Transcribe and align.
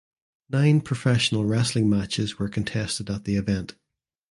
Nine 0.49 0.81
professional 0.81 1.45
wrestling 1.45 1.87
matches 1.87 2.39
were 2.39 2.49
contested 2.49 3.07
at 3.11 3.25
the 3.25 3.35
event. 3.35 3.75